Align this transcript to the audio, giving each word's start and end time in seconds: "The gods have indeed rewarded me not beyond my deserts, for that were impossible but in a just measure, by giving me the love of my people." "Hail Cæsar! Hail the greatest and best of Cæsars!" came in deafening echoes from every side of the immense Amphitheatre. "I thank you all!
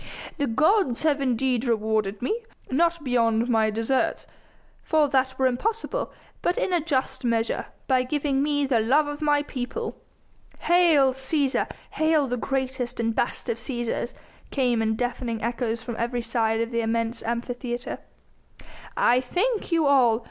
"The 0.37 0.47
gods 0.47 1.03
have 1.03 1.21
indeed 1.21 1.63
rewarded 1.63 2.23
me 2.23 2.43
not 2.71 3.03
beyond 3.03 3.47
my 3.47 3.69
deserts, 3.69 4.25
for 4.81 5.07
that 5.09 5.37
were 5.37 5.45
impossible 5.45 6.11
but 6.41 6.57
in 6.57 6.73
a 6.73 6.81
just 6.81 7.23
measure, 7.23 7.67
by 7.87 8.01
giving 8.01 8.41
me 8.41 8.65
the 8.65 8.79
love 8.79 9.05
of 9.07 9.21
my 9.21 9.43
people." 9.43 9.95
"Hail 10.61 11.13
Cæsar! 11.13 11.69
Hail 11.91 12.25
the 12.27 12.35
greatest 12.35 12.99
and 12.99 13.13
best 13.13 13.47
of 13.47 13.59
Cæsars!" 13.59 14.15
came 14.49 14.81
in 14.81 14.95
deafening 14.95 15.39
echoes 15.43 15.83
from 15.83 15.95
every 15.99 16.23
side 16.23 16.61
of 16.61 16.71
the 16.71 16.81
immense 16.81 17.21
Amphitheatre. 17.21 17.99
"I 18.97 19.21
thank 19.21 19.71
you 19.71 19.85
all! 19.85 20.19